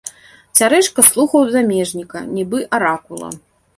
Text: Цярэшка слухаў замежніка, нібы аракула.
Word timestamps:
Цярэшка 0.61 1.03
слухаў 1.09 1.41
замежніка, 1.57 2.25
нібы 2.39 2.59
аракула. 2.79 3.29